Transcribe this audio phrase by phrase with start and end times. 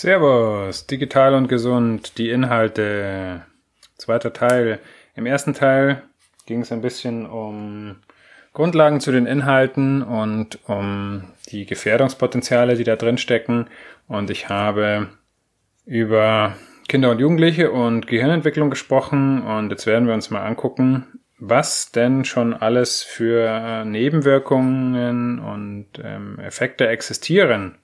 [0.00, 3.42] Servus, digital und gesund, die Inhalte.
[3.96, 4.78] Zweiter Teil.
[5.16, 6.04] Im ersten Teil
[6.46, 7.96] ging es ein bisschen um
[8.52, 13.66] Grundlagen zu den Inhalten und um die Gefährdungspotenziale, die da drin stecken.
[14.06, 15.08] Und ich habe
[15.84, 16.54] über
[16.86, 19.42] Kinder und Jugendliche und Gehirnentwicklung gesprochen.
[19.42, 26.38] Und jetzt werden wir uns mal angucken, was denn schon alles für Nebenwirkungen und ähm,
[26.38, 27.78] Effekte existieren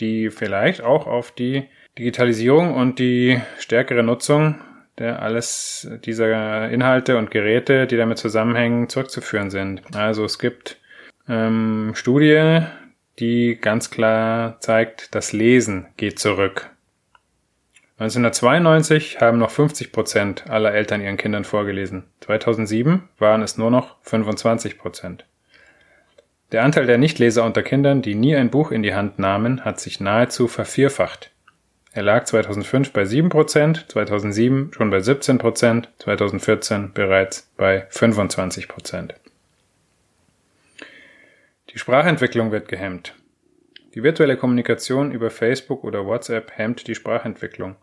[0.00, 1.64] die vielleicht auch auf die
[1.98, 4.56] Digitalisierung und die stärkere Nutzung
[5.00, 9.82] der alles dieser Inhalte und Geräte, die damit zusammenhängen, zurückzuführen sind.
[9.96, 10.78] Also es gibt
[11.26, 12.60] ähm, Studie,
[13.18, 16.70] die ganz klar zeigt, das Lesen geht zurück.
[17.98, 22.04] 1992 haben noch 50 Prozent aller Eltern ihren Kindern vorgelesen.
[22.20, 25.24] 2007 waren es nur noch 25 Prozent.
[26.52, 29.78] Der Anteil der Nichtleser unter Kindern, die nie ein Buch in die Hand nahmen, hat
[29.78, 31.30] sich nahezu vervierfacht.
[31.92, 39.10] Er lag 2005 bei 7%, 2007 schon bei 17%, 2014 bereits bei 25%.
[41.70, 43.14] Die Sprachentwicklung wird gehemmt.
[43.94, 47.76] Die virtuelle Kommunikation über Facebook oder WhatsApp hemmt die Sprachentwicklung.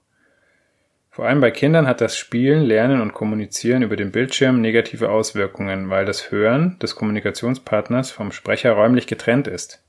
[1.17, 5.89] Vor allem bei Kindern hat das Spielen, Lernen und Kommunizieren über den Bildschirm negative Auswirkungen,
[5.89, 9.83] weil das Hören des Kommunikationspartners vom Sprecher räumlich getrennt ist.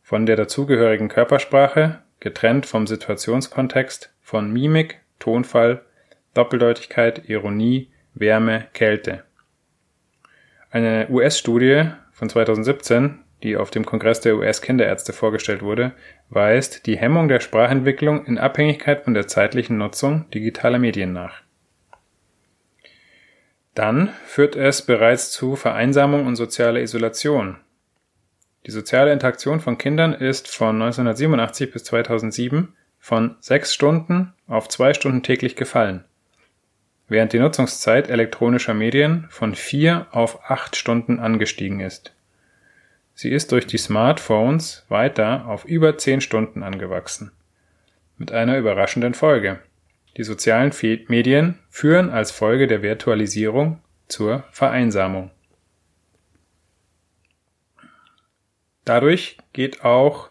[0.00, 5.84] Von der dazugehörigen Körpersprache, getrennt vom Situationskontext, von Mimik, Tonfall,
[6.34, 9.24] Doppeldeutigkeit, Ironie, Wärme, Kälte.
[10.70, 15.92] Eine US-Studie von 2017 die auf dem Kongress der US-Kinderärzte vorgestellt wurde,
[16.28, 21.42] weist die Hemmung der Sprachentwicklung in Abhängigkeit von der zeitlichen Nutzung digitaler Medien nach.
[23.74, 27.56] Dann führt es bereits zu Vereinsamung und sozialer Isolation.
[28.66, 34.92] Die soziale Interaktion von Kindern ist von 1987 bis 2007 von sechs Stunden auf zwei
[34.92, 36.04] Stunden täglich gefallen,
[37.08, 42.12] während die Nutzungszeit elektronischer Medien von vier auf acht Stunden angestiegen ist.
[43.20, 47.32] Sie ist durch die Smartphones weiter auf über zehn Stunden angewachsen.
[48.16, 49.58] Mit einer überraschenden Folge.
[50.16, 50.72] Die sozialen
[51.08, 55.30] Medien führen als Folge der Virtualisierung zur Vereinsamung.
[58.86, 60.30] Dadurch geht auch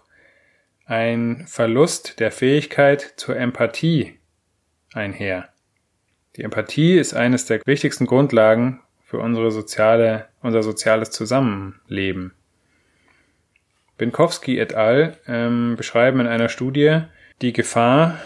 [0.86, 4.18] ein Verlust der Fähigkeit zur Empathie
[4.96, 5.50] einher.
[6.38, 12.34] Die Empathie ist eines der wichtigsten Grundlagen für unsere soziale, unser soziales Zusammenleben.
[14.00, 15.18] Binkowski et al.
[15.28, 17.02] Ähm, beschreiben in einer Studie
[17.44, 18.18] die Gefahr,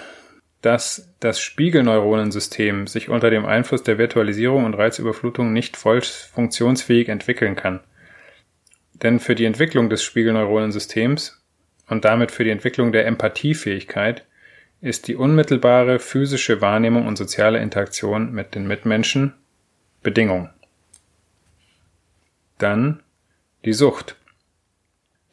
[0.62, 7.58] dass das Spiegelneuronensystem sich unter dem Einfluss der Virtualisierung und Reizüberflutung nicht voll funktionsfähig entwickeln
[7.58, 7.82] kann.
[8.94, 11.44] Denn für die Entwicklung des Spiegelneuronensystems
[11.90, 14.26] und damit für die Entwicklung der Empathiefähigkeit
[14.80, 19.34] ist die unmittelbare physische Wahrnehmung und soziale Interaktion mit den Mitmenschen
[20.02, 20.50] Bedingung.
[22.58, 23.02] Dann
[23.66, 24.16] die Sucht.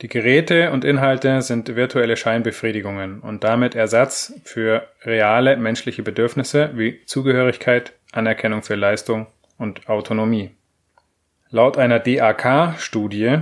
[0.02, 7.04] Die Geräte und Inhalte sind virtuelle Scheinbefriedigungen und damit Ersatz für reale menschliche Bedürfnisse wie
[7.04, 9.26] Zugehörigkeit, Anerkennung für Leistung
[9.58, 10.52] und Autonomie.
[11.50, 13.40] Laut einer DAK-Studie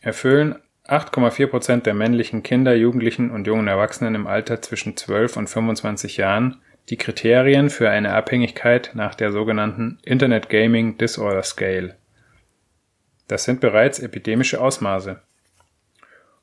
[0.00, 0.56] erfüllen
[0.86, 6.16] 8,4 Prozent der männlichen Kinder, Jugendlichen und jungen Erwachsenen im Alter zwischen 12 und 25
[6.18, 11.96] Jahren die Kriterien für eine Abhängigkeit nach der sogenannten Internet Gaming Disorder Scale.
[13.26, 15.20] Das sind bereits epidemische Ausmaße.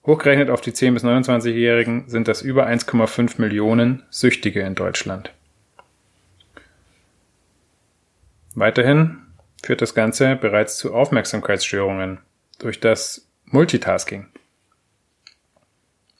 [0.07, 5.33] Hochgerechnet auf die 10- bis 29-Jährigen sind das über 1,5 Millionen Süchtige in Deutschland.
[8.55, 9.17] Weiterhin
[9.61, 12.19] führt das Ganze bereits zu Aufmerksamkeitsstörungen
[12.57, 14.27] durch das Multitasking.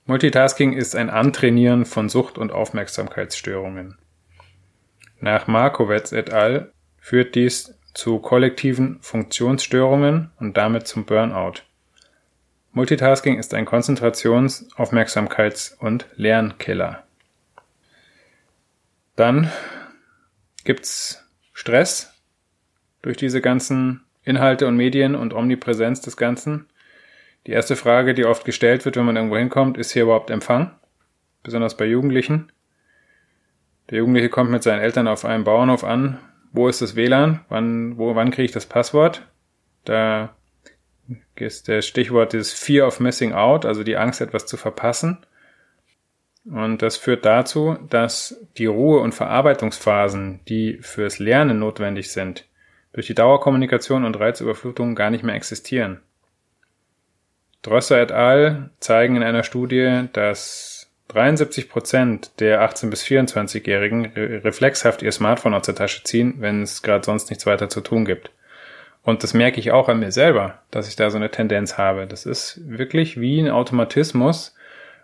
[0.06, 3.98] Multitasking ist ein Antrainieren von Sucht- und Aufmerksamkeitsstörungen.
[5.22, 6.74] Nach Markowitz et al.
[7.00, 11.62] führt dies zu kollektiven Funktionsstörungen und damit zum Burnout.
[12.78, 17.02] Multitasking ist ein Konzentrations-, Aufmerksamkeits- und Lernkiller.
[19.16, 19.52] Dann
[20.64, 22.14] gibt's Stress
[23.02, 26.68] durch diese ganzen Inhalte und Medien und Omnipräsenz des Ganzen.
[27.48, 30.70] Die erste Frage, die oft gestellt wird, wenn man irgendwo hinkommt, ist hier überhaupt Empfang?
[31.42, 32.52] Besonders bei Jugendlichen.
[33.90, 36.20] Der Jugendliche kommt mit seinen Eltern auf einem Bauernhof an.
[36.52, 37.40] Wo ist das WLAN?
[37.50, 39.28] Wann, wo, wann kriege ich das Passwort?
[39.84, 40.37] Da
[41.36, 45.18] ist der Stichwort ist Fear of Missing Out, also die Angst, etwas zu verpassen.
[46.46, 52.46] Und das führt dazu, dass die Ruhe- und Verarbeitungsphasen, die fürs Lernen notwendig sind,
[52.94, 56.02] durch die Dauerkommunikation und Reizüberflutung gar nicht mehr existieren.
[57.62, 58.70] Drosser et al.
[58.80, 65.66] zeigen in einer Studie, dass 73 Prozent der 18- bis 24-Jährigen reflexhaft ihr Smartphone aus
[65.66, 68.32] der Tasche ziehen, wenn es gerade sonst nichts weiter zu tun gibt.
[69.08, 72.08] Und das merke ich auch an mir selber, dass ich da so eine Tendenz habe.
[72.08, 74.54] Das ist wirklich wie ein Automatismus.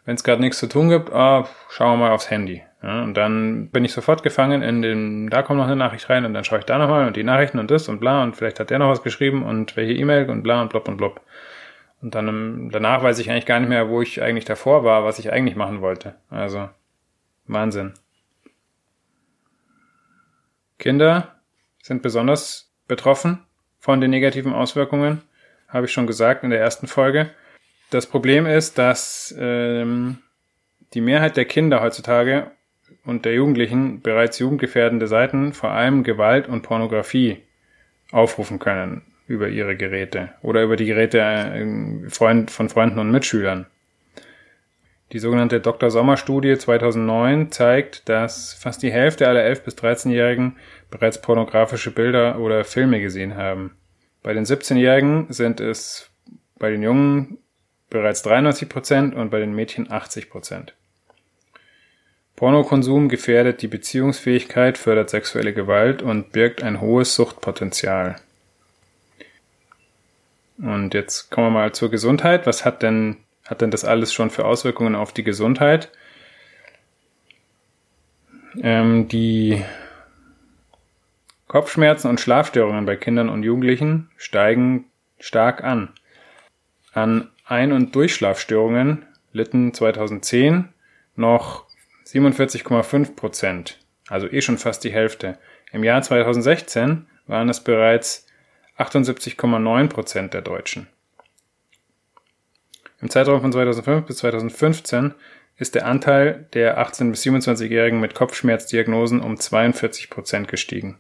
[0.04, 2.64] Wenn es gerade nichts zu tun gibt, ah, schauen wir mal aufs Handy.
[2.82, 6.26] Ja, und dann bin ich sofort gefangen in dem, da kommt noch eine Nachricht rein
[6.26, 8.60] und dann schaue ich da nochmal und die Nachrichten und das und bla und vielleicht
[8.60, 11.22] hat der noch was geschrieben und welche E-Mail und bla und blub und blub.
[12.02, 15.06] Und dann ähm, danach weiß ich eigentlich gar nicht mehr, wo ich eigentlich davor war,
[15.06, 16.16] was ich eigentlich machen wollte.
[16.30, 16.68] Also
[17.48, 17.94] Wahnsinn.
[20.78, 21.36] Kinder
[21.82, 23.46] sind besonders betroffen
[23.84, 25.24] von den negativen Auswirkungen,
[25.68, 27.32] habe ich schon gesagt in der ersten Folge.
[27.90, 30.20] Das Problem ist, dass ähm,
[30.94, 32.50] die Mehrheit der Kinder heutzutage
[33.04, 37.42] und der Jugendlichen bereits jugendgefährdende Seiten, vor allem Gewalt und Pornografie,
[38.14, 43.66] aufrufen können über ihre Geräte oder über die Geräte äh, von Freunden und Mitschülern.
[45.14, 45.92] Die sogenannte Dr.
[45.92, 50.58] Sommer Studie 2009 zeigt, dass fast die Hälfte aller 11- bis 13-Jährigen
[50.90, 53.78] bereits pornografische Bilder oder Filme gesehen haben.
[54.24, 56.10] Bei den 17-Jährigen sind es
[56.58, 57.38] bei den Jungen
[57.92, 60.74] bereits 93 Prozent und bei den Mädchen 80 Prozent.
[62.36, 68.16] Pornokonsum gefährdet die Beziehungsfähigkeit, fördert sexuelle Gewalt und birgt ein hohes Suchtpotenzial.
[70.58, 72.48] Und jetzt kommen wir mal zur Gesundheit.
[72.48, 75.92] Was hat denn hat denn das alles schon für Auswirkungen auf die Gesundheit?
[78.62, 79.64] Ähm, die
[81.48, 84.86] Kopfschmerzen und Schlafstörungen bei Kindern und Jugendlichen steigen
[85.20, 85.90] stark an.
[86.94, 90.70] An Ein- und Durchschlafstörungen litten 2010
[91.16, 91.66] noch
[92.06, 95.38] 47,5 Prozent, also eh schon fast die Hälfte.
[95.72, 98.28] Im Jahr 2016 waren es bereits
[98.78, 100.88] 78,9 Prozent der Deutschen.
[103.04, 105.14] Im Zeitraum von 2005 bis 2015
[105.58, 110.98] ist der Anteil der 18- bis 27-Jährigen mit Kopfschmerzdiagnosen um 42 Prozent gestiegen.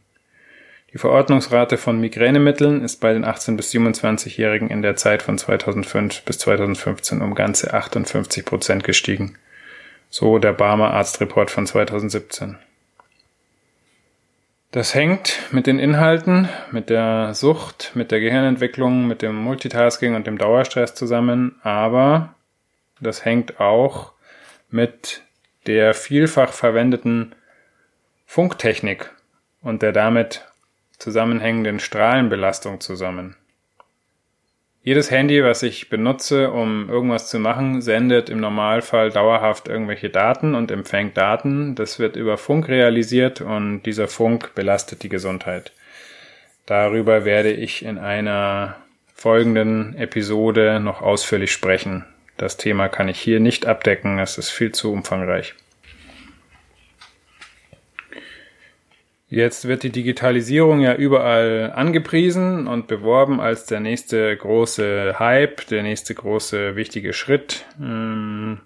[0.91, 6.23] Die Verordnungsrate von Migränemitteln ist bei den 18- bis 27-Jährigen in der Zeit von 2005
[6.23, 9.37] bis 2015 um ganze 58 Prozent gestiegen.
[10.09, 12.57] So der Barmer Arztreport von 2017.
[14.73, 20.25] Das hängt mit den Inhalten, mit der Sucht, mit der Gehirnentwicklung, mit dem Multitasking und
[20.25, 22.33] dem Dauerstress zusammen, aber
[22.99, 24.13] das hängt auch
[24.71, 25.21] mit
[25.67, 27.35] der vielfach verwendeten
[28.25, 29.11] Funktechnik
[29.61, 30.43] und der damit
[30.97, 33.35] zusammenhängenden Strahlenbelastung zusammen.
[34.85, 40.55] Jedes Handy, was ich benutze, um irgendwas zu machen, sendet im Normalfall dauerhaft irgendwelche Daten
[40.55, 41.73] und empfängt Daten.
[41.75, 45.71] Das wird über Funk realisiert und dieser Funk belastet die Gesundheit.
[46.65, 48.75] Darüber werde ich in einer
[49.15, 52.03] folgenden Episode noch ausführlich sprechen.
[52.35, 55.55] Das Thema kann ich hier nicht abdecken, es ist viel zu umfangreich.
[59.33, 65.81] Jetzt wird die Digitalisierung ja überall angepriesen und beworben als der nächste große Hype, der
[65.81, 68.59] nächste große wichtige Schritt ähm,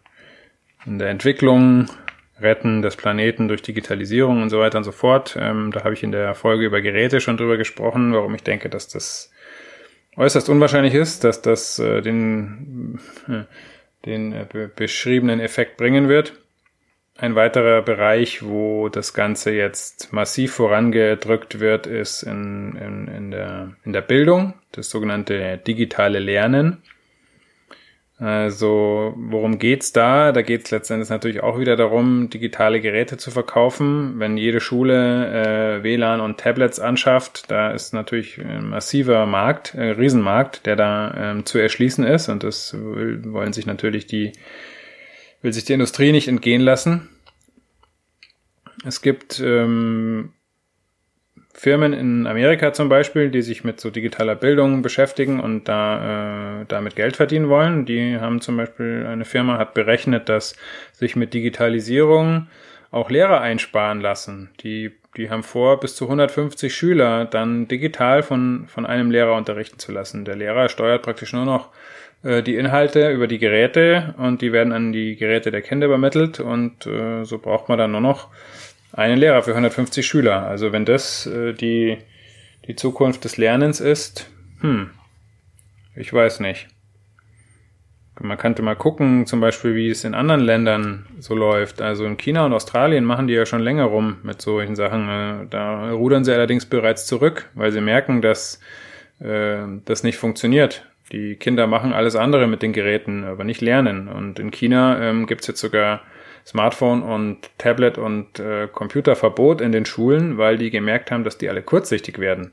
[0.86, 1.86] in der Entwicklung,
[2.42, 5.38] Retten des Planeten durch Digitalisierung und so weiter und so fort.
[5.40, 8.68] Ähm, da habe ich in der Folge über Geräte schon drüber gesprochen, warum ich denke,
[8.68, 9.32] dass das
[10.18, 13.44] äußerst unwahrscheinlich ist, dass das äh, den, äh,
[14.06, 16.34] den äh, beschriebenen Effekt bringen wird.
[17.20, 23.72] Ein weiterer Bereich, wo das Ganze jetzt massiv vorangedrückt wird, ist in, in, in, der,
[23.84, 26.84] in der Bildung, das sogenannte digitale Lernen.
[28.20, 30.32] Also worum geht's da?
[30.32, 34.20] Da geht's letztendlich natürlich auch wieder darum, digitale Geräte zu verkaufen.
[34.20, 39.92] Wenn jede Schule äh, WLAN und Tablets anschafft, da ist natürlich ein massiver Markt, ein
[39.92, 42.30] Riesenmarkt, der da ähm, zu erschließen ist.
[42.30, 44.34] Und das wollen sich natürlich die
[45.48, 47.08] will sich die Industrie nicht entgehen lassen.
[48.86, 50.34] Es gibt ähm,
[51.54, 56.66] Firmen in Amerika zum Beispiel, die sich mit so digitaler Bildung beschäftigen und da äh,
[56.68, 57.86] damit Geld verdienen wollen.
[57.86, 60.58] Die haben zum Beispiel, eine Firma hat berechnet, dass
[60.92, 62.48] sich mit Digitalisierung
[62.92, 64.50] auch Lehrer einsparen lassen.
[64.60, 69.80] Die, die haben vor, bis zu 150 Schüler dann digital von, von einem Lehrer unterrichten
[69.80, 70.25] zu lassen.
[70.25, 71.70] Der Lehrer steuert praktisch nur noch
[72.24, 76.40] äh, die Inhalte über die Geräte und die werden an die Geräte der Kinder übermittelt
[76.40, 78.30] und äh, so braucht man dann nur noch
[78.94, 80.48] einen Lehrer für 150 Schüler.
[80.48, 81.98] Also wenn das äh, die,
[82.68, 84.30] die Zukunft des Lernens ist,
[84.62, 84.90] hm,
[85.96, 86.68] ich weiß nicht.
[88.20, 91.82] Man könnte mal gucken, zum Beispiel, wie es in anderen Ländern so läuft.
[91.84, 95.08] Also in China und Australien machen die ja schon länger rum mit solchen Sachen.
[95.08, 98.60] Äh, da rudern sie allerdings bereits zurück, weil sie merken, dass
[99.20, 100.88] äh, das nicht funktioniert.
[101.12, 104.08] Die Kinder machen alles andere mit den Geräten, aber nicht lernen.
[104.08, 106.02] Und in China ähm, gibt es jetzt sogar
[106.46, 111.50] Smartphone und Tablet und äh, Computerverbot in den Schulen, weil die gemerkt haben, dass die
[111.50, 112.52] alle kurzsichtig werden.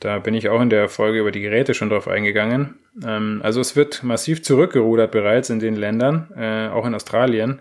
[0.00, 2.78] Da bin ich auch in der Folge über die Geräte schon drauf eingegangen.
[3.06, 7.60] Ähm, also es wird massiv zurückgerudert bereits in den Ländern, äh, auch in Australien,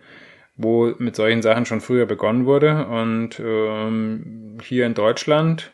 [0.55, 2.88] wo mit solchen Sachen schon früher begonnen wurde.
[2.88, 5.71] Und ähm, hier in Deutschland,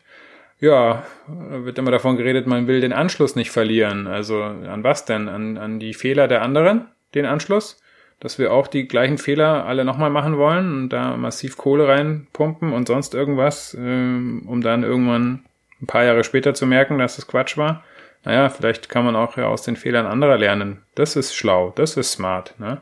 [0.60, 4.06] ja, wird immer davon geredet, man will den Anschluss nicht verlieren.
[4.06, 5.28] Also an was denn?
[5.28, 7.80] An, an die Fehler der anderen, den Anschluss?
[8.18, 12.72] Dass wir auch die gleichen Fehler alle nochmal machen wollen und da massiv Kohle reinpumpen
[12.72, 15.44] und sonst irgendwas, äh, um dann irgendwann
[15.82, 17.84] ein paar Jahre später zu merken, dass es Quatsch war.
[18.24, 20.82] Naja, vielleicht kann man auch ja aus den Fehlern anderer lernen.
[20.94, 22.80] Das ist schlau, das ist smart, ne?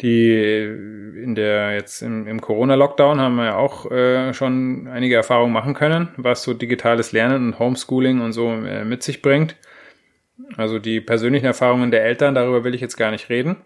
[0.00, 0.62] Die
[1.22, 5.74] in der jetzt im, im Corona-Lockdown haben wir ja auch äh, schon einige Erfahrungen machen
[5.74, 9.56] können, was so digitales Lernen und Homeschooling und so äh, mit sich bringt.
[10.56, 13.56] Also die persönlichen Erfahrungen der Eltern, darüber will ich jetzt gar nicht reden,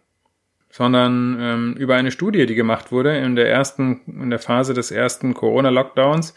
[0.70, 4.90] sondern ähm, über eine Studie, die gemacht wurde in der ersten, in der Phase des
[4.90, 6.34] ersten Corona-Lockdowns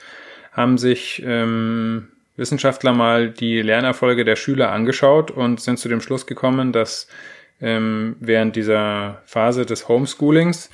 [0.52, 6.26] haben sich ähm, Wissenschaftler mal die Lernerfolge der Schüler angeschaut und sind zu dem Schluss
[6.26, 7.08] gekommen, dass
[7.62, 10.70] ähm, während dieser Phase des Homeschoolings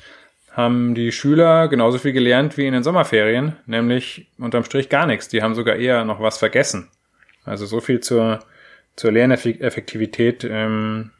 [0.50, 5.28] haben die Schüler genauso viel gelernt wie in den Sommerferien, nämlich unterm Strich gar nichts.
[5.28, 6.90] Die haben sogar eher noch was vergessen.
[7.44, 8.40] Also so viel zur,
[8.94, 11.10] zur Lerneffektivität ähm,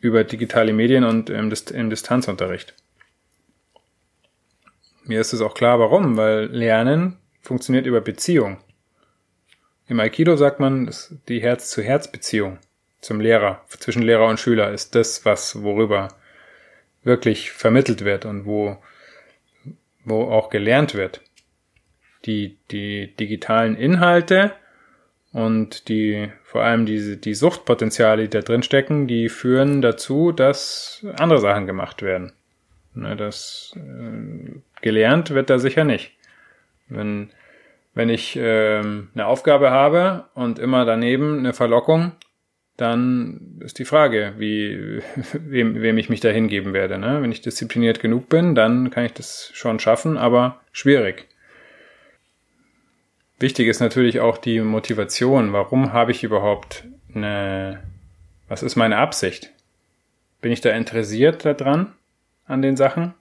[0.00, 2.74] über digitale Medien und im, im Distanzunterricht.
[5.04, 8.58] Mir ist es auch klar, warum, weil Lernen funktioniert über Beziehung.
[9.88, 10.94] Im Aikido sagt man,
[11.28, 12.58] die Herz-zu-Herz-Beziehung
[13.00, 16.08] zum Lehrer, zwischen Lehrer und Schüler ist das, was, worüber
[17.02, 18.76] wirklich vermittelt wird und wo,
[20.04, 21.22] wo auch gelernt wird.
[22.26, 24.52] Die, die digitalen Inhalte
[25.32, 31.04] und die, vor allem diese, die Suchtpotenziale, die da drin stecken, die führen dazu, dass
[31.16, 32.32] andere Sachen gemacht werden.
[32.92, 36.12] Ne, das äh, gelernt wird da sicher nicht.
[36.88, 37.30] Wenn,
[37.94, 42.12] wenn ich ähm, eine Aufgabe habe und immer daneben eine Verlockung,
[42.80, 46.98] dann ist die Frage, wie, wem, wem ich mich da hingeben werde.
[46.98, 47.22] Ne?
[47.22, 51.26] Wenn ich diszipliniert genug bin, dann kann ich das schon schaffen, aber schwierig.
[53.38, 55.52] Wichtig ist natürlich auch die Motivation.
[55.52, 56.84] Warum habe ich überhaupt
[57.14, 57.82] eine,
[58.48, 59.50] was ist meine Absicht?
[60.40, 61.92] Bin ich da interessiert daran,
[62.46, 63.14] an den Sachen?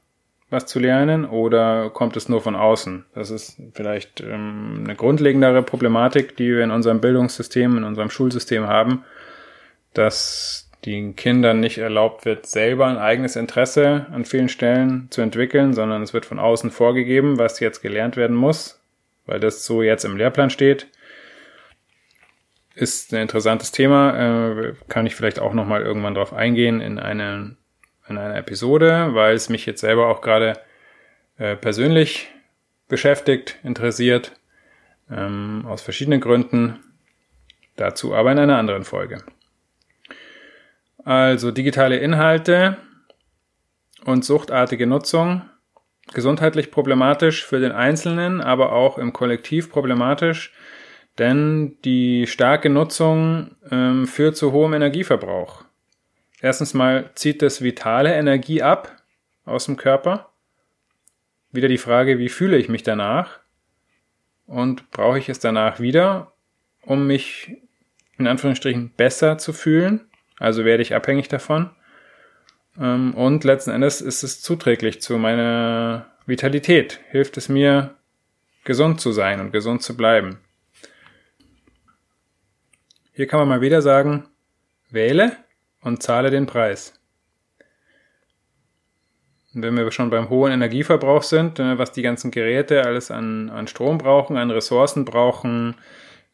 [0.49, 3.05] was zu lernen oder kommt es nur von außen?
[3.13, 8.67] Das ist vielleicht ähm, eine grundlegendere Problematik, die wir in unserem Bildungssystem, in unserem Schulsystem
[8.67, 9.03] haben,
[9.93, 15.73] dass den Kindern nicht erlaubt wird, selber ein eigenes Interesse an vielen Stellen zu entwickeln,
[15.73, 18.81] sondern es wird von außen vorgegeben, was jetzt gelernt werden muss,
[19.25, 20.87] weil das so jetzt im Lehrplan steht.
[22.75, 27.57] Ist ein interessantes Thema, äh, kann ich vielleicht auch nochmal irgendwann drauf eingehen in eine
[28.09, 30.53] in einer Episode, weil es mich jetzt selber auch gerade
[31.37, 32.29] äh, persönlich
[32.87, 34.33] beschäftigt, interessiert,
[35.11, 36.79] ähm, aus verschiedenen Gründen.
[37.75, 39.23] Dazu aber in einer anderen Folge.
[41.09, 42.77] Also digitale Inhalte
[44.05, 45.41] und suchtartige Nutzung.
[46.13, 50.53] Gesundheitlich problematisch für den Einzelnen, aber auch im Kollektiv problematisch,
[51.17, 55.63] denn die starke Nutzung ähm, führt zu hohem Energieverbrauch.
[56.41, 58.95] Erstens mal zieht das vitale Energie ab
[59.45, 60.29] aus dem Körper.
[61.51, 63.39] Wieder die Frage, wie fühle ich mich danach?
[64.45, 66.33] Und brauche ich es danach wieder,
[66.83, 67.57] um mich
[68.19, 70.08] in Anführungsstrichen besser zu fühlen?
[70.39, 71.69] Also werde ich abhängig davon.
[72.79, 76.99] Ähm, und letzten Endes ist es zuträglich zu meiner Vitalität.
[77.09, 77.95] Hilft es mir,
[78.63, 80.37] gesund zu sein und gesund zu bleiben.
[83.13, 84.27] Hier kann man mal wieder sagen,
[84.89, 85.35] wähle
[85.81, 86.93] und zahle den Preis.
[89.53, 93.67] Wenn wir schon beim hohen Energieverbrauch sind, äh, was die ganzen Geräte alles an, an
[93.67, 95.75] Strom brauchen, an Ressourcen brauchen,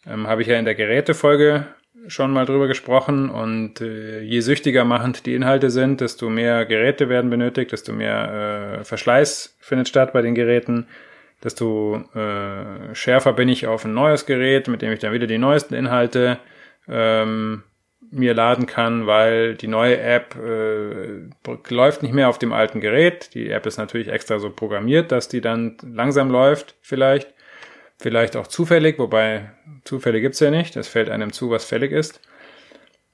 [0.06, 1.66] ähm, habe ich ja in der Gerätefolge
[2.08, 3.30] schon mal drüber gesprochen.
[3.30, 8.80] Und äh, je süchtiger machend die Inhalte sind, desto mehr Geräte werden benötigt, desto mehr
[8.80, 10.88] äh, Verschleiß findet statt bei den Geräten,
[11.44, 15.38] desto äh, schärfer bin ich auf ein neues Gerät, mit dem ich dann wieder die
[15.38, 16.40] neuesten Inhalte
[16.88, 17.64] ähm,
[18.12, 21.30] mir laden kann, weil die neue App äh,
[21.70, 23.34] läuft nicht mehr auf dem alten Gerät.
[23.34, 27.35] Die App ist natürlich extra so programmiert, dass die dann langsam läuft, vielleicht.
[27.98, 29.52] Vielleicht auch zufällig, wobei
[29.84, 30.76] Zufälle gibt's ja nicht.
[30.76, 32.22] Es fällt einem zu, was fällig ist.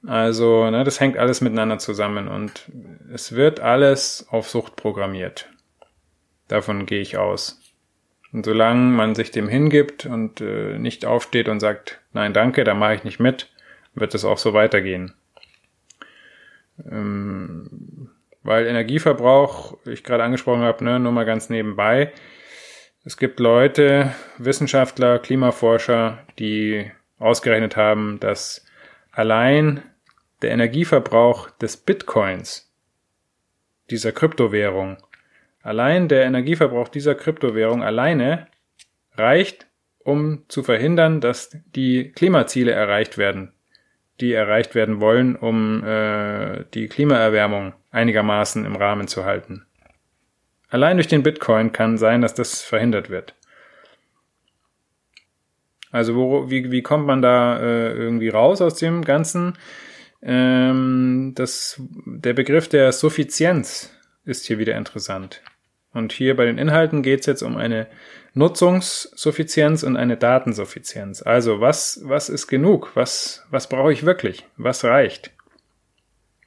[0.04, 2.70] Also, ne, das hängt alles miteinander zusammen und
[3.12, 5.48] es wird alles auf Sucht programmiert.
[6.48, 7.60] Davon gehe ich aus.
[8.32, 12.74] Und solange man sich dem hingibt und äh, nicht aufsteht und sagt, nein, danke, da
[12.74, 13.50] mache ich nicht mit,
[13.94, 15.14] wird es auch so weitergehen.
[16.90, 18.10] Ähm,
[18.42, 22.12] weil Energieverbrauch, ich gerade angesprochen habe, ne, nur mal ganz nebenbei.
[23.04, 28.64] Es gibt Leute, Wissenschaftler, Klimaforscher, die ausgerechnet haben, dass
[29.10, 29.82] allein
[30.40, 32.72] der Energieverbrauch des Bitcoins,
[33.90, 34.98] dieser Kryptowährung,
[35.62, 38.46] allein der Energieverbrauch dieser Kryptowährung alleine
[39.14, 39.66] reicht,
[40.04, 43.52] um zu verhindern, dass die Klimaziele erreicht werden,
[44.20, 49.66] die erreicht werden wollen, um äh, die Klimaerwärmung einigermaßen im Rahmen zu halten.
[50.72, 53.34] Allein durch den Bitcoin kann sein, dass das verhindert wird.
[55.90, 59.58] Also wo, wie, wie kommt man da äh, irgendwie raus aus dem Ganzen?
[60.22, 65.42] Ähm, das, der Begriff der Suffizienz ist hier wieder interessant.
[65.92, 67.86] Und hier bei den Inhalten geht es jetzt um eine
[68.32, 71.20] Nutzungssuffizienz und eine Datensuffizienz.
[71.20, 72.92] Also was, was ist genug?
[72.94, 74.46] Was, was brauche ich wirklich?
[74.56, 75.32] Was reicht?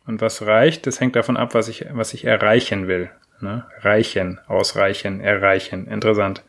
[0.08, 3.12] Und was reicht, das hängt davon ab, was ich, was ich erreichen will.
[3.39, 3.65] Ne?
[3.82, 5.88] Reichen, ausreichen, erreichen.
[5.88, 6.44] Interessant.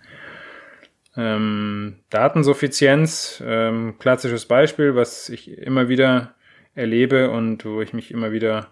[1.16, 6.35] Ähm, Datensuffizienz, ähm, klassisches Beispiel, was ich immer wieder
[6.75, 8.69] erlebe und wo ich mich immer wieder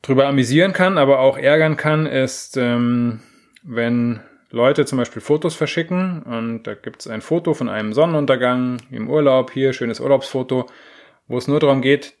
[0.00, 3.20] drüber amüsieren kann, aber auch ärgern kann, ist, ähm,
[3.62, 8.78] wenn Leute zum Beispiel Fotos verschicken und da gibt es ein Foto von einem Sonnenuntergang
[8.90, 10.66] im Urlaub, hier schönes Urlaubsfoto,
[11.26, 12.14] wo es nur darum geht,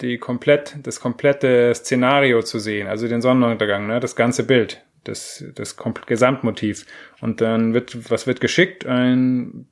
[0.00, 5.44] die komplett, das komplette Szenario zu sehen, also den Sonnenuntergang, ne, das ganze Bild, das,
[5.54, 5.76] das
[6.06, 6.86] Gesamtmotiv.
[7.20, 8.86] Und dann wird, was wird geschickt?
[8.86, 9.66] Ein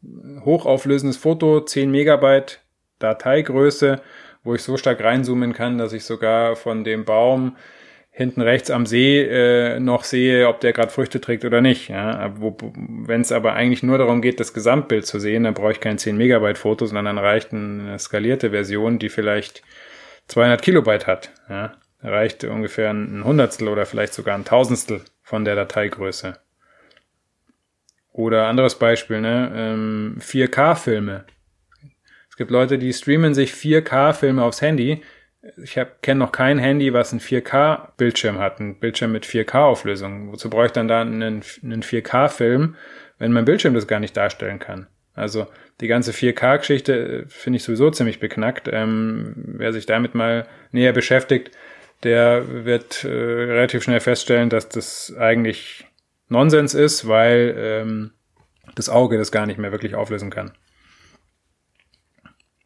[0.44, 2.62] hochauflösendes Foto, 10 Megabyte
[2.98, 4.00] Dateigröße,
[4.42, 7.56] wo ich so stark reinzoomen kann, dass ich sogar von dem Baum
[8.10, 11.90] hinten rechts am See äh, noch sehe, ob der gerade Früchte trägt oder nicht.
[11.90, 12.32] Ja?
[12.38, 15.98] Wenn es aber eigentlich nur darum geht, das Gesamtbild zu sehen, dann brauche ich kein
[15.98, 19.62] 10 Megabyte Foto, sondern dann reicht eine skalierte Version, die vielleicht
[20.28, 21.30] 200 Kilobyte hat.
[21.48, 21.76] Ja?
[22.02, 26.38] Reicht ungefähr ein Hundertstel oder vielleicht sogar ein Tausendstel von der Dateigröße.
[28.12, 29.52] Oder anderes Beispiel, ne?
[29.54, 31.26] Ähm, 4K-Filme.
[32.30, 35.02] Es gibt Leute, die streamen sich 4K-Filme aufs Handy.
[35.62, 40.32] Ich kenne noch kein Handy, was einen 4K-Bildschirm hat, einen Bildschirm mit 4K-Auflösung.
[40.32, 41.22] Wozu brauche ich dann da einen,
[41.62, 42.76] einen 4K-Film,
[43.18, 44.86] wenn mein Bildschirm das gar nicht darstellen kann?
[45.14, 45.46] Also
[45.80, 48.68] die ganze 4K-Geschichte äh, finde ich sowieso ziemlich beknackt.
[48.70, 51.50] Ähm, wer sich damit mal näher beschäftigt,
[52.02, 55.86] der wird äh, relativ schnell feststellen, dass das eigentlich
[56.28, 58.12] Nonsens ist, weil ähm,
[58.74, 60.52] das Auge das gar nicht mehr wirklich auflösen kann.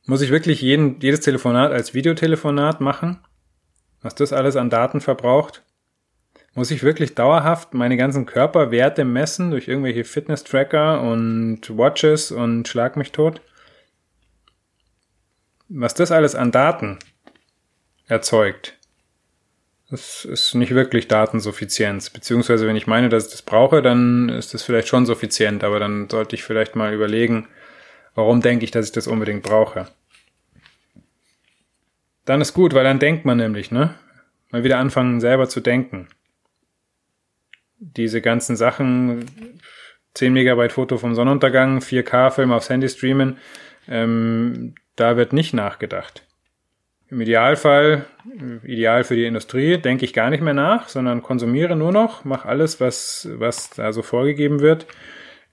[0.06, 3.20] Muss ich wirklich jeden, jedes Telefonat als Videotelefonat machen?
[4.02, 5.62] Was das alles an Daten verbraucht?
[6.54, 12.96] Muss ich wirklich dauerhaft meine ganzen Körperwerte messen durch irgendwelche Fitness-Tracker und Watches und schlag
[12.96, 13.40] mich tot?
[15.68, 16.98] Was das alles an Daten
[18.08, 18.76] erzeugt,
[19.90, 22.10] das ist nicht wirklich Datensuffizienz.
[22.10, 25.78] Beziehungsweise, wenn ich meine, dass ich das brauche, dann ist das vielleicht schon suffizient, aber
[25.80, 27.48] dann sollte ich vielleicht mal überlegen,
[28.14, 29.86] warum denke ich, dass ich das unbedingt brauche.
[32.24, 33.94] Dann ist gut, weil dann denkt man nämlich, ne?
[34.50, 36.08] Mal wieder anfangen, selber zu denken.
[37.80, 39.26] Diese ganzen Sachen,
[40.14, 43.38] 10 Megabyte Foto vom Sonnenuntergang, 4K-Film aufs Handy streamen,
[43.88, 46.26] ähm, da wird nicht nachgedacht.
[47.08, 48.04] Im Idealfall,
[48.62, 52.46] ideal für die Industrie, denke ich gar nicht mehr nach, sondern konsumiere nur noch, mache
[52.46, 54.86] alles, was, was da so vorgegeben wird.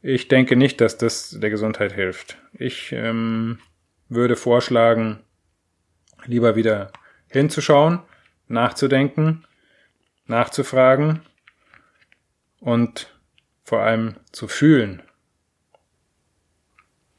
[0.02, 2.38] Ich denke nicht, dass das der Gesundheit hilft.
[2.54, 3.60] Ich ähm,
[4.10, 5.22] würde vorschlagen,
[6.26, 6.92] lieber wieder
[7.30, 8.00] hinzuschauen,
[8.48, 9.46] nachzudenken,
[10.28, 11.22] nachzufragen
[12.60, 13.14] und
[13.64, 15.04] vor allem zu fühlen.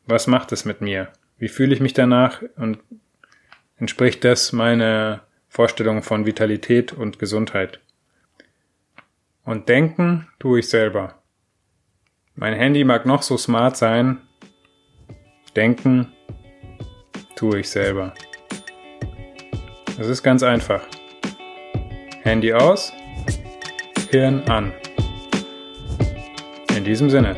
[0.07, 1.13] Was macht es mit mir?
[1.37, 2.79] Wie fühle ich mich danach und
[3.77, 7.81] entspricht das meiner Vorstellung von Vitalität und Gesundheit?
[9.45, 11.23] Und denken tue ich selber.
[12.35, 14.19] Mein Handy mag noch so smart sein.
[15.57, 16.13] Denken
[17.37, 18.15] tue ich selber.
[19.99, 20.83] Es ist ganz einfach.
[22.23, 22.93] Handy aus,
[24.11, 24.73] Hirn an.
[26.89, 27.37] Diesem Sinne.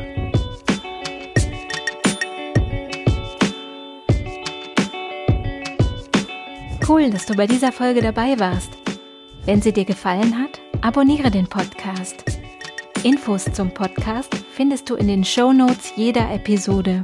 [6.87, 8.71] Cool, dass du bei dieser Folge dabei warst.
[9.43, 12.23] Wenn sie dir gefallen hat, abonniere den Podcast.
[13.03, 17.03] Infos zum Podcast findest du in den Show Notes jeder Episode.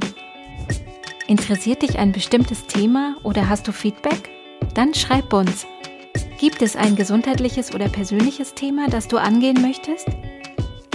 [1.26, 4.30] Interessiert dich ein bestimmtes Thema oder hast du Feedback?
[4.72, 5.66] Dann schreib uns.
[6.40, 10.08] Gibt es ein gesundheitliches oder persönliches Thema, das du angehen möchtest?